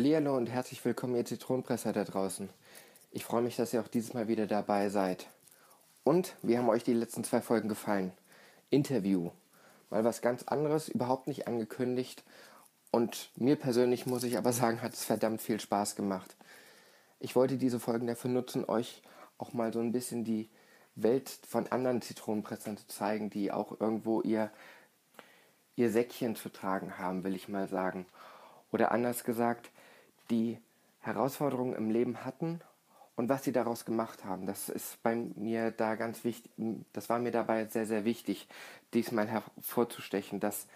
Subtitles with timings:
[0.00, 2.48] Hallihallo und herzlich willkommen, ihr Zitronenpresser da draußen.
[3.10, 5.26] Ich freue mich, dass ihr auch dieses Mal wieder dabei seid.
[6.04, 8.10] Und wie haben euch die letzten zwei Folgen gefallen?
[8.70, 9.30] Interview.
[9.90, 12.24] Mal was ganz anderes, überhaupt nicht angekündigt.
[12.90, 16.34] Und mir persönlich muss ich aber sagen, hat es verdammt viel Spaß gemacht.
[17.18, 19.02] Ich wollte diese Folgen dafür nutzen, euch
[19.36, 20.48] auch mal so ein bisschen die
[20.94, 24.50] Welt von anderen Zitronenpressern zu zeigen, die auch irgendwo ihr,
[25.76, 28.06] ihr Säckchen zu tragen haben, will ich mal sagen.
[28.72, 29.70] Oder anders gesagt,
[30.30, 30.58] die
[31.00, 32.60] Herausforderungen im Leben hatten
[33.16, 34.46] und was sie daraus gemacht haben.
[34.46, 36.50] Das ist bei mir da ganz wichtig,
[36.92, 38.48] das war mir dabei sehr, sehr wichtig,
[38.94, 40.66] diesmal hervorzustechen, dass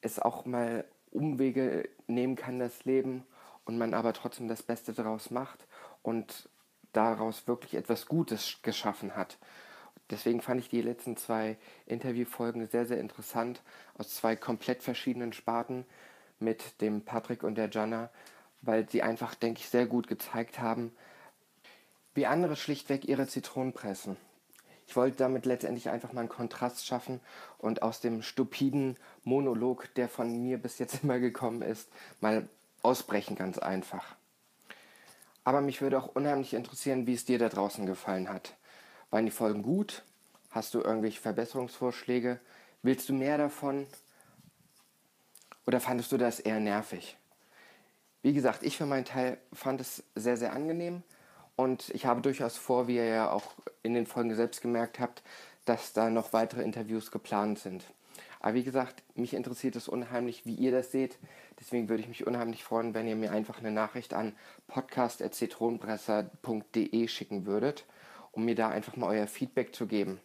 [0.00, 3.24] es auch mal Umwege nehmen kann, das Leben,
[3.64, 5.66] und man aber trotzdem das Beste daraus macht
[6.02, 6.48] und
[6.94, 9.36] daraus wirklich etwas Gutes geschaffen hat.
[10.10, 13.62] Deswegen fand ich die letzten zwei Interviewfolgen sehr, sehr interessant
[13.98, 15.84] aus zwei komplett verschiedenen Sparten
[16.38, 18.08] mit dem Patrick und der Jana
[18.62, 20.92] weil sie einfach, denke ich, sehr gut gezeigt haben,
[22.14, 24.16] wie andere schlichtweg ihre Zitronen pressen.
[24.88, 27.20] Ich wollte damit letztendlich einfach mal einen Kontrast schaffen
[27.58, 32.48] und aus dem stupiden Monolog, der von mir bis jetzt immer gekommen ist, mal
[32.82, 34.16] ausbrechen ganz einfach.
[35.44, 38.54] Aber mich würde auch unheimlich interessieren, wie es dir da draußen gefallen hat.
[39.10, 40.04] Waren die Folgen gut?
[40.50, 42.40] Hast du irgendwelche Verbesserungsvorschläge?
[42.82, 43.86] Willst du mehr davon?
[45.66, 47.17] Oder fandest du das eher nervig?
[48.22, 51.02] Wie gesagt, ich für meinen Teil fand es sehr, sehr angenehm
[51.56, 55.22] und ich habe durchaus vor, wie ihr ja auch in den Folgen selbst gemerkt habt,
[55.64, 57.84] dass da noch weitere Interviews geplant sind.
[58.40, 61.18] Aber wie gesagt, mich interessiert es unheimlich, wie ihr das seht.
[61.60, 64.34] Deswegen würde ich mich unheimlich freuen, wenn ihr mir einfach eine Nachricht an
[64.68, 67.84] podcast.zitronenpresser.de schicken würdet,
[68.32, 70.20] um mir da einfach mal euer Feedback zu geben.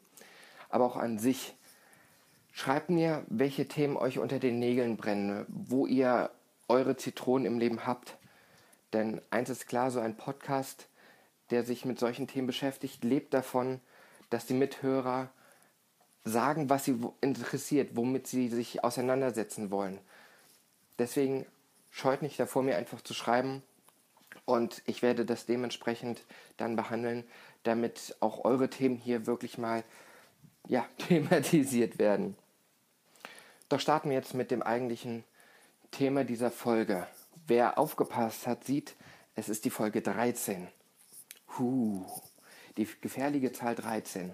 [0.70, 1.56] Aber auch an sich.
[2.52, 6.30] Schreibt mir, welche Themen euch unter den Nägeln brennen, wo ihr
[6.68, 8.18] eure Zitronen im Leben habt.
[8.94, 10.88] Denn eins ist klar, so ein Podcast,
[11.50, 13.80] der sich mit solchen Themen beschäftigt, lebt davon,
[14.30, 15.30] dass die Mithörer
[16.24, 20.00] sagen, was sie interessiert, womit sie sich auseinandersetzen wollen.
[21.00, 21.46] Deswegen
[21.92, 23.62] scheut nicht davor, mir einfach zu schreiben
[24.46, 26.24] und ich werde das dementsprechend
[26.58, 27.24] dann behandeln,
[27.64, 29.84] damit auch eure Themen hier wirklich mal
[30.68, 32.36] ja, thematisiert werden.
[33.70, 35.24] Doch starten wir jetzt mit dem eigentlichen
[35.94, 37.08] Thema dieser Folge.
[37.46, 38.96] Wer aufgepasst hat, sieht,
[39.36, 40.68] es ist die Folge 13.
[41.58, 42.04] Huh,
[42.78, 44.34] die gefährliche Zahl 13.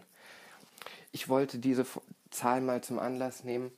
[1.12, 1.86] Ich wollte diese
[2.32, 3.72] Zahl mal zum Anlass nehmen,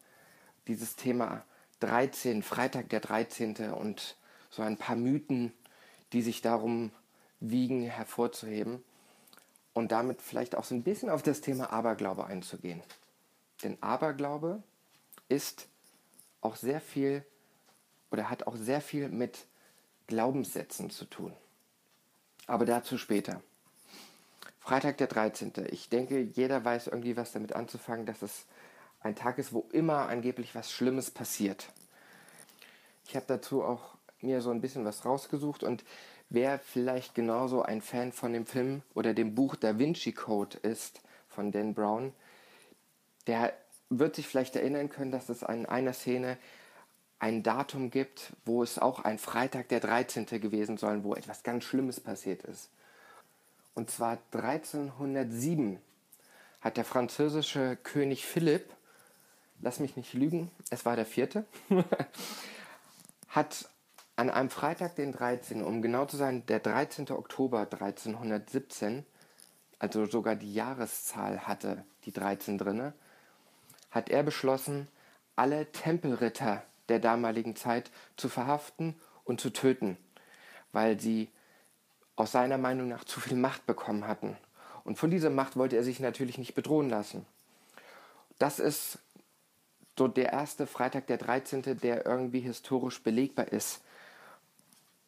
[0.67, 1.43] dieses Thema
[1.79, 3.71] 13, Freitag der 13.
[3.71, 4.15] und
[4.51, 5.51] so ein paar Mythen,
[6.13, 6.91] die sich darum
[7.39, 8.83] wiegen, hervorzuheben
[9.73, 12.83] und damit vielleicht auch so ein bisschen auf das Thema Aberglaube einzugehen.
[13.63, 14.61] Denn Aberglaube
[15.29, 15.67] ist
[16.41, 17.25] auch sehr viel
[18.11, 19.45] oder hat auch sehr viel mit
[20.07, 21.33] Glaubenssätzen zu tun.
[22.47, 23.41] Aber dazu später.
[24.59, 25.53] Freitag der 13.
[25.71, 28.45] Ich denke, jeder weiß irgendwie was damit anzufangen, dass es
[28.99, 31.69] ein Tag ist, wo immer angeblich was Schlimmes passiert.
[33.07, 35.83] Ich habe dazu auch mir so ein bisschen was rausgesucht und
[36.29, 41.01] wer vielleicht genauso ein Fan von dem Film oder dem Buch Da Vinci Code ist
[41.27, 42.13] von Dan Brown,
[43.27, 43.53] der
[43.89, 46.37] wird sich vielleicht erinnern können, dass es an einer Szene
[47.21, 50.25] ein Datum gibt, wo es auch ein Freitag der 13.
[50.25, 52.71] gewesen soll, wo etwas ganz Schlimmes passiert ist.
[53.75, 55.79] Und zwar 1307
[56.61, 58.73] hat der französische König Philipp,
[59.61, 61.45] lass mich nicht lügen, es war der vierte,
[63.29, 63.69] hat
[64.15, 67.11] an einem Freitag, den 13., um genau zu sein, der 13.
[67.11, 69.05] Oktober 1317,
[69.77, 72.93] also sogar die Jahreszahl hatte die 13 drinne,
[73.91, 74.87] hat er beschlossen,
[75.35, 79.97] alle Tempelritter der damaligen Zeit zu verhaften und zu töten,
[80.71, 81.29] weil sie
[82.15, 84.37] aus seiner Meinung nach zu viel Macht bekommen hatten.
[84.83, 87.25] Und von dieser Macht wollte er sich natürlich nicht bedrohen lassen.
[88.39, 88.99] Das ist
[89.97, 93.81] so der erste Freitag der 13., der irgendwie historisch belegbar ist,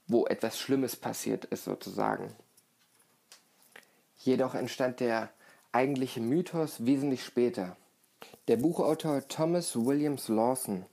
[0.07, 2.35] wo etwas Schlimmes passiert ist sozusagen.
[4.17, 5.31] Jedoch entstand der
[5.71, 7.75] eigentliche Mythos wesentlich später.
[8.47, 10.85] Der Buchautor Thomas Williams Lawson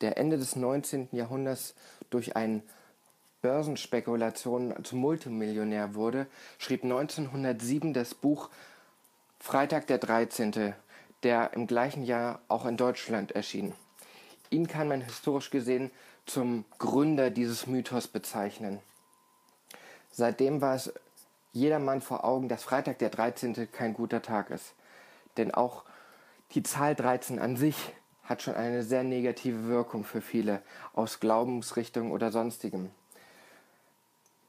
[0.00, 1.08] der Ende des 19.
[1.12, 1.74] Jahrhunderts
[2.10, 2.62] durch einen
[3.42, 6.26] Börsenspekulation zum Multimillionär wurde,
[6.58, 8.50] schrieb 1907 das Buch
[9.38, 10.74] Freitag der 13.,
[11.22, 13.74] der im gleichen Jahr auch in Deutschland erschien.
[14.50, 15.90] Ihn kann man historisch gesehen
[16.26, 18.80] zum Gründer dieses Mythos bezeichnen.
[20.10, 20.92] Seitdem war es
[21.52, 23.70] jedermann vor Augen, dass Freitag der 13.
[23.72, 24.74] kein guter Tag ist.
[25.36, 25.84] Denn auch
[26.52, 27.92] die Zahl 13 an sich
[28.28, 30.60] hat schon eine sehr negative Wirkung für viele
[30.92, 32.90] aus Glaubensrichtungen oder sonstigem.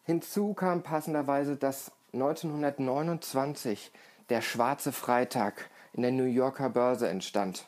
[0.05, 3.91] Hinzu kam passenderweise, dass 1929
[4.29, 7.65] der Schwarze Freitag in der New Yorker Börse entstand,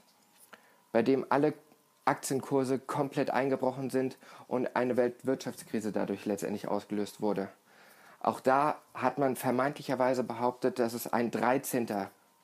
[0.91, 1.53] bei dem alle
[2.05, 4.17] Aktienkurse komplett eingebrochen sind
[4.47, 7.47] und eine Weltwirtschaftskrise dadurch letztendlich ausgelöst wurde.
[8.19, 11.87] Auch da hat man vermeintlicherweise behauptet, dass es ein 13.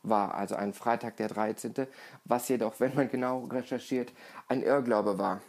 [0.10, 1.74] war, also ein Freitag der 13.,
[2.26, 4.12] was jedoch, wenn man genau recherchiert,
[4.48, 5.42] ein Irrglaube war.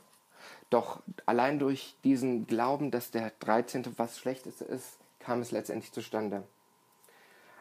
[0.71, 3.95] Doch allein durch diesen Glauben, dass der 13.
[3.97, 6.43] was Schlechtes ist, kam es letztendlich zustande.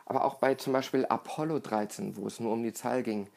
[0.05, 3.27] Aber auch bei zum Beispiel Apollo 13, wo es nur um die Zahl ging,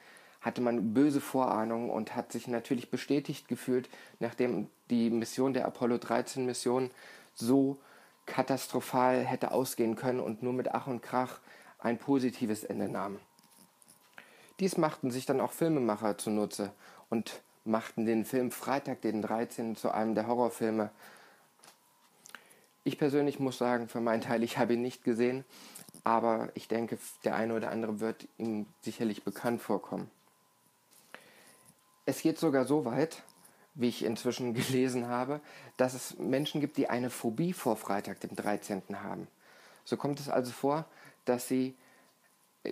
[0.41, 3.89] hatte man böse Vorahnungen und hat sich natürlich bestätigt gefühlt,
[4.21, 6.91] nachdem die Mission der Apollo 13 Mission
[7.35, 7.79] so
[8.27, 11.41] katastrophal hätte ausgehen können und nur mit Ach und Krach
[11.79, 13.19] ein positives Ende nahm.
[14.61, 16.73] Dies machten sich dann auch Filmemacher zunutze
[17.09, 19.75] und machten den Film Freitag den 13.
[19.75, 20.91] zu einem der Horrorfilme.
[22.85, 25.45] Ich persönlich muss sagen, für meinen Teil, ich habe ihn nicht gesehen,
[26.05, 30.11] aber ich denke, der eine oder andere wird ihm sicherlich bekannt vorkommen.
[32.05, 33.23] Es geht sogar so weit,
[33.75, 35.41] wie ich inzwischen gelesen habe,
[35.79, 38.83] dass es Menschen gibt, die eine Phobie vor Freitag, dem 13.
[39.03, 39.27] haben.
[39.85, 40.85] So kommt es also vor,
[41.25, 41.75] dass sie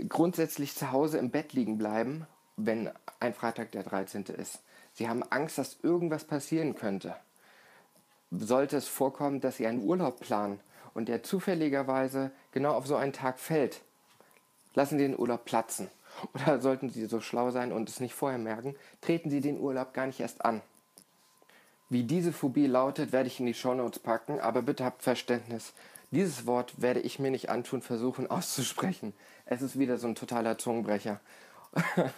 [0.08, 2.26] grundsätzlich zu Hause im Bett liegen bleiben,
[2.56, 2.90] wenn
[3.20, 4.24] ein Freitag der 13.
[4.24, 4.60] ist.
[4.92, 7.14] Sie haben Angst, dass irgendwas passieren könnte.
[8.30, 10.60] Sollte es vorkommen, dass sie einen Urlaub planen
[10.94, 13.80] und der zufälligerweise genau auf so einen Tag fällt,
[14.74, 15.88] lassen Sie den Urlaub platzen.
[16.34, 19.94] Oder sollten Sie so schlau sein und es nicht vorher merken, treten Sie den Urlaub
[19.94, 20.60] gar nicht erst an.
[21.88, 25.72] Wie diese Phobie lautet, werde ich in die Shownotes packen, aber bitte habt Verständnis.
[26.10, 29.12] Dieses Wort werde ich mir nicht antun, versuchen auszusprechen.
[29.44, 31.20] Es ist wieder so ein totaler Zungenbrecher.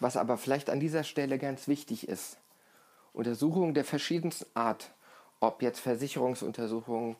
[0.00, 2.38] Was aber vielleicht an dieser Stelle ganz wichtig ist.
[3.12, 4.92] Untersuchungen der verschiedensten Art,
[5.40, 7.16] ob jetzt Versicherungsuntersuchungen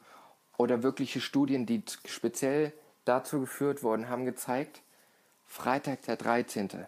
[0.56, 2.72] oder wirkliche Studien, die speziell
[3.04, 4.82] dazu geführt wurden, haben gezeigt,
[5.46, 6.87] Freitag der 13.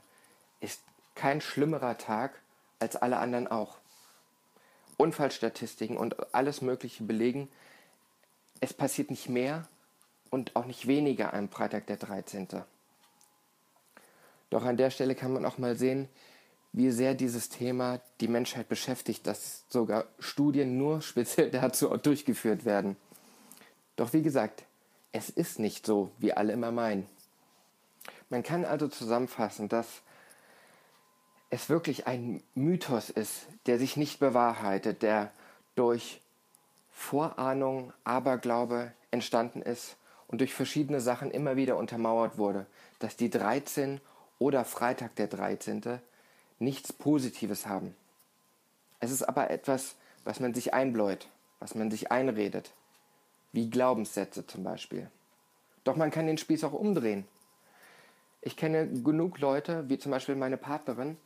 [0.61, 0.81] ist
[1.15, 2.41] kein schlimmerer Tag
[2.79, 3.80] als alle anderen auch.
[5.01, 7.49] Unfallstatistiken und alles Mögliche belegen,
[8.61, 9.67] es passiert nicht mehr
[10.29, 12.49] und auch nicht weniger am Freitag der 13.
[14.51, 16.09] Doch an der Stelle kann man auch mal sehen,
[16.73, 22.97] wie sehr dieses Thema die Menschheit beschäftigt, dass sogar Studien nur speziell dazu durchgeführt werden.
[23.97, 24.65] Doch wie gesagt,
[25.13, 27.07] es ist nicht so, wie alle immer meinen.
[28.29, 30.03] Man kann also zusammenfassen, dass
[31.51, 35.31] es wirklich ein Mythos ist, der sich nicht bewahrheitet, der
[35.75, 36.21] durch
[36.93, 39.97] Vorahnung, Aberglaube entstanden ist
[40.29, 42.67] und durch verschiedene Sachen immer wieder untermauert wurde,
[43.01, 44.01] dass die 13
[44.39, 46.01] oder Freitag der 13.
[46.61, 47.97] nichts Positives haben.
[49.01, 51.27] Es ist aber etwas, was man sich einbläut,
[51.59, 52.71] was man sich einredet,
[53.53, 55.11] wie Glaubenssätze zum Beispiel.
[55.83, 57.27] Doch man kann den Spieß auch umdrehen.
[58.43, 61.17] Ich kenne genug Leute, wie zum Beispiel meine Partnerin,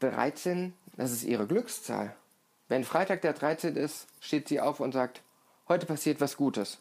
[0.00, 2.14] 13, das ist ihre Glückszahl.
[2.68, 5.22] Wenn Freitag der 13 ist, steht sie auf und sagt,
[5.68, 6.78] heute passiert was Gutes.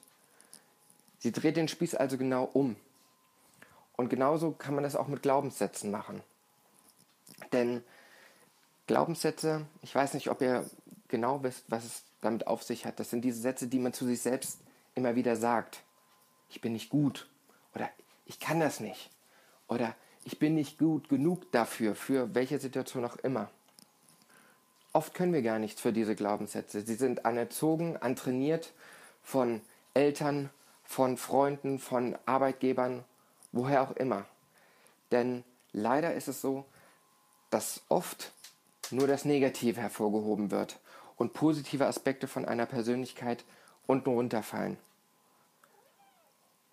[1.19, 2.75] Sie dreht den Spieß also genau um.
[3.95, 6.21] Und genauso kann man das auch mit Glaubenssätzen machen.
[7.51, 7.83] Denn
[8.85, 10.69] Glaubenssätze, ich weiß nicht, ob ihr
[11.07, 12.99] genau wisst, was es damit auf sich hat.
[12.99, 14.59] Das sind diese Sätze, die man zu sich selbst
[14.95, 15.83] immer wieder sagt.
[16.49, 17.27] Ich bin nicht gut.
[17.73, 17.89] Oder
[18.25, 19.09] ich kann das nicht.
[19.67, 19.95] Oder
[20.27, 23.49] ich bin nicht gut genug dafür, für welche Situation auch immer.
[24.91, 26.81] Oft können wir gar nichts für diese Glaubenssätze.
[26.81, 28.73] Sie sind anerzogen, antrainiert
[29.23, 29.61] von
[29.93, 30.49] Eltern,
[30.83, 33.05] von Freunden, von Arbeitgebern,
[33.53, 34.25] woher auch immer.
[35.13, 36.65] Denn leider ist es so,
[37.49, 38.33] dass oft
[38.91, 40.77] nur das Negative hervorgehoben wird
[41.15, 43.45] und positive Aspekte von einer Persönlichkeit
[43.85, 44.75] unten runterfallen.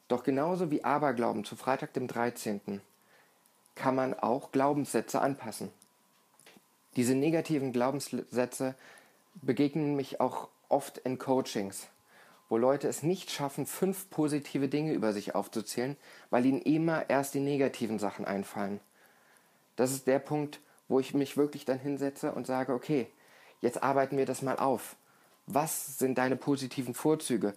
[0.09, 2.81] Doch genauso wie Aberglauben zu Freitag dem 13
[3.75, 5.71] kann man auch Glaubenssätze anpassen.
[6.97, 8.75] Diese negativen Glaubenssätze
[9.35, 11.89] begegnen mich auch oft in Coachings,
[12.49, 15.97] wo Leute es nicht schaffen, fünf positive Dinge über sich aufzuzählen,
[16.31, 18.81] weil ihnen immer erst die negativen Sachen einfallen.
[19.77, 23.09] Das ist der Punkt, wo ich mich wirklich dann hinsetze und sage, okay,
[23.61, 24.97] jetzt arbeiten wir das mal auf.
[25.47, 27.55] Was sind deine positiven Vorzüge?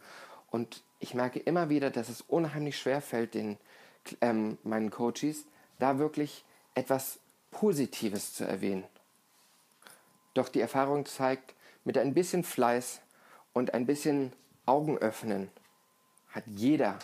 [0.50, 3.58] Und ich merke immer wieder, dass es unheimlich schwer fällt, den,
[4.22, 5.46] ähm, meinen Coaches,
[5.80, 6.44] da wirklich
[6.76, 7.20] etwas
[7.52, 8.84] Positives zu erwähnen.
[10.34, 13.02] Doch die Erfahrung zeigt, mit ein bisschen Fleiß
[13.54, 14.34] und ein bisschen
[14.66, 15.50] Augen öffnen
[16.30, 17.00] hat jeder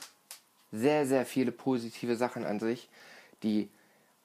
[0.71, 2.89] sehr, sehr viele positive Sachen an sich,
[3.41, 3.69] die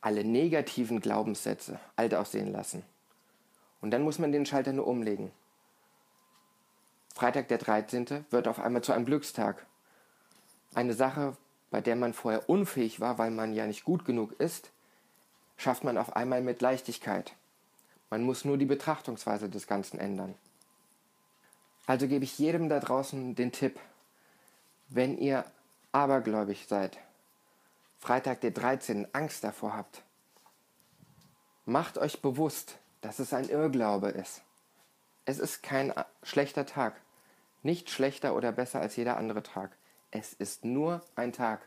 [0.01, 2.83] alle negativen Glaubenssätze alt aussehen lassen.
[3.81, 5.31] Und dann muss man den Schalter nur umlegen.
[7.15, 8.25] Freitag der 13.
[8.31, 9.67] wird auf einmal zu einem Glückstag.
[10.75, 11.37] Eine Sache,
[11.71, 14.71] bei der man vorher unfähig war, weil man ja nicht gut genug ist,
[15.57, 17.35] schafft man auf einmal mit Leichtigkeit.
[18.11, 20.35] Man muss nur die Betrachtungsweise des Ganzen ändern.
[21.87, 23.79] Also gebe ich jedem da draußen den Tipp,
[24.89, 25.45] wenn ihr
[25.93, 26.99] abergläubig seid,
[27.99, 29.09] Freitag der 13.
[29.13, 30.03] Angst davor habt,
[31.65, 34.43] macht euch bewusst, dass es ein Irrglaube ist.
[35.25, 36.95] Es ist kein schlechter Tag.
[37.63, 39.77] Nicht schlechter oder besser als jeder andere Tag.
[40.11, 41.61] Es ist nur ein Tag.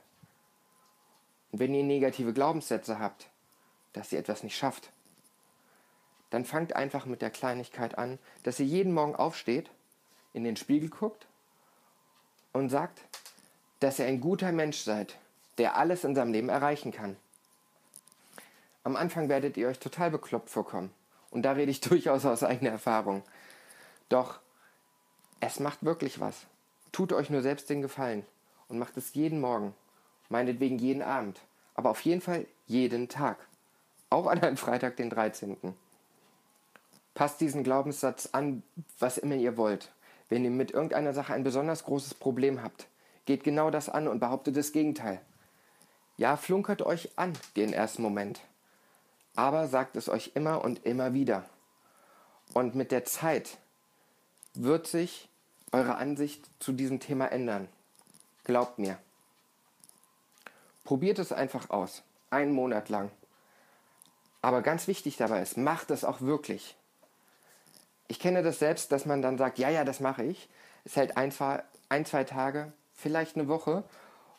[1.51, 3.29] Und wenn ihr negative Glaubenssätze habt,
[3.93, 4.91] dass ihr etwas nicht schafft,
[6.29, 9.69] dann fangt einfach mit der Kleinigkeit an, dass ihr jeden Morgen aufsteht,
[10.33, 11.27] in den Spiegel guckt
[12.53, 13.01] und sagt,
[13.81, 15.17] dass ihr ein guter Mensch seid,
[15.57, 17.17] der alles in seinem Leben erreichen kann.
[18.83, 20.91] Am Anfang werdet ihr euch total bekloppt vorkommen.
[21.29, 23.23] Und da rede ich durchaus aus eigener Erfahrung.
[24.09, 24.39] Doch
[25.39, 26.45] es macht wirklich was.
[26.91, 28.25] Tut euch nur selbst den Gefallen
[28.67, 29.73] und macht es jeden Morgen,
[30.29, 31.39] meinetwegen jeden Abend,
[31.73, 33.37] aber auf jeden Fall jeden Tag.
[34.09, 35.57] Auch an einem Freitag, den 13.
[37.13, 38.63] Passt diesen Glaubenssatz an,
[38.99, 39.91] was immer ihr wollt.
[40.27, 42.87] Wenn ihr mit irgendeiner Sache ein besonders großes Problem habt,
[43.25, 45.21] geht genau das an und behauptet das Gegenteil.
[46.17, 48.41] Ja, flunkert euch an den ersten Moment,
[49.35, 51.45] aber sagt es euch immer und immer wieder.
[52.53, 53.57] Und mit der Zeit
[54.53, 55.29] wird sich
[55.71, 57.67] eure Ansicht zu diesem Thema ändern.
[58.43, 58.97] Glaubt mir.
[60.83, 62.03] Probiert es einfach aus.
[62.29, 63.11] Einen Monat lang.
[64.41, 66.75] Aber ganz wichtig dabei ist, macht es auch wirklich.
[68.07, 70.49] Ich kenne das selbst, dass man dann sagt, ja, ja, das mache ich.
[70.83, 71.31] Es hält ein,
[71.89, 73.83] ein, zwei Tage, vielleicht eine Woche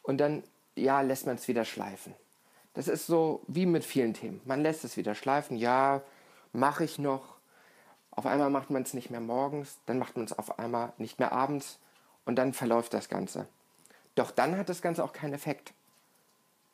[0.02, 0.42] und dann,
[0.74, 2.14] ja, lässt man es wieder schleifen.
[2.74, 4.40] Das ist so wie mit vielen Themen.
[4.44, 6.02] Man lässt es wieder schleifen, ja,
[6.52, 7.36] mache ich noch.
[8.12, 11.18] Auf einmal macht man es nicht mehr morgens, dann macht man es auf einmal nicht
[11.18, 11.78] mehr abends
[12.24, 13.48] und dann verläuft das Ganze.
[14.14, 15.72] Doch dann hat das Ganze auch keinen Effekt,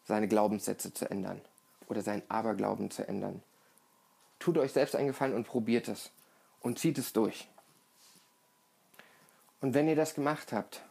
[0.04, 1.40] seine Glaubenssätze zu ändern
[1.88, 3.42] oder sein Aberglauben zu ändern.
[4.40, 6.10] Tut euch selbst einen Gefallen und probiert es
[6.60, 7.48] und zieht es durch.
[9.60, 10.82] Und wenn ihr das gemacht habt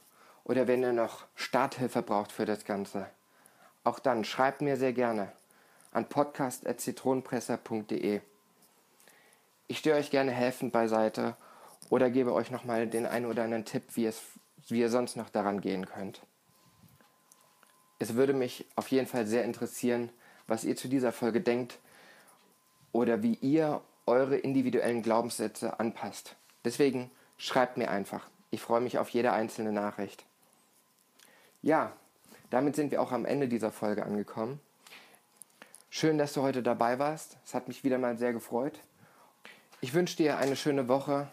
[0.44, 3.08] oder wenn ihr noch Starthilfe braucht für das Ganze,
[3.84, 5.34] auch dann schreibt mir sehr gerne
[5.92, 8.22] an podcast.zitronenpresser.de.
[9.68, 11.36] Ich stehe euch gerne helfend beiseite
[11.90, 14.22] oder gebe euch nochmal den einen oder anderen Tipp, wie, es,
[14.68, 16.22] wie ihr sonst noch daran gehen könnt.
[18.00, 20.10] Es würde mich auf jeden Fall sehr interessieren,
[20.48, 21.80] was ihr zu dieser Folge denkt
[22.92, 26.36] oder wie ihr eure individuellen Glaubenssätze anpasst.
[26.64, 28.30] Deswegen schreibt mir einfach.
[28.52, 30.24] Ich freue mich auf jede einzelne Nachricht.
[31.62, 31.92] Ja,
[32.50, 34.62] damit sind wir auch am Ende dieser Folge angekommen.
[35.90, 37.38] Schön, dass du heute dabei warst.
[37.44, 38.80] Es hat mich wieder mal sehr gefreut.
[39.80, 41.28] Ich wünsche dir eine schöne Woche.